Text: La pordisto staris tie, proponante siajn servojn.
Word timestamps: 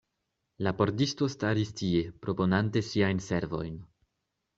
La 0.67 0.71
pordisto 0.77 1.27
staris 1.33 1.73
tie, 1.81 2.01
proponante 2.23 2.83
siajn 2.87 3.21
servojn. 3.27 3.77